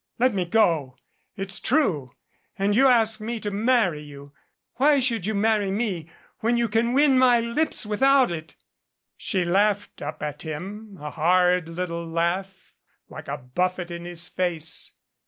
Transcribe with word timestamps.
"Let 0.17 0.33
me 0.33 0.45
go. 0.45 0.97
It's 1.35 1.59
true. 1.59 2.13
And 2.57 2.75
you 2.75 2.87
ask 2.87 3.19
me 3.19 3.39
to 3.41 3.51
marry 3.51 4.01
you. 4.01 4.33
Why 4.77 4.99
should 4.99 5.27
you 5.27 5.35
marry 5.35 5.69
me 5.69 6.09
when 6.39 6.57
you 6.57 6.67
can 6.69 6.93
win 6.93 7.19
my 7.19 7.39
lips 7.39 7.85
without 7.85 8.31
it?" 8.31 8.55
She 9.15 9.45
laughed 9.45 10.01
up 10.01 10.23
at 10.23 10.41
him, 10.41 10.97
a 10.99 11.11
hard 11.11 11.69
little 11.69 12.03
laugh, 12.03 12.73
like 13.09 13.27
a 13.27 13.37
buffet 13.37 13.91
in 13.91 14.05
his 14.05 14.27
face. 14.27 14.91